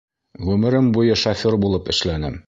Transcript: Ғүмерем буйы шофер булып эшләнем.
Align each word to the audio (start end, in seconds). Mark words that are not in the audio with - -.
Ғүмерем 0.45 0.87
буйы 0.95 1.17
шофер 1.25 1.59
булып 1.67 1.93
эшләнем. 1.97 2.39